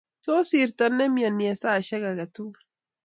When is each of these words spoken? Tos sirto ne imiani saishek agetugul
Tos 0.25 0.47
sirto 0.53 0.85
ne 0.95 1.05
imiani 1.09 1.47
saishek 1.61 2.03
agetugul 2.09 2.61